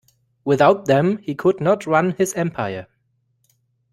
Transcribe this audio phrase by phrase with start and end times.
[0.43, 2.87] Without them he could not run his empire.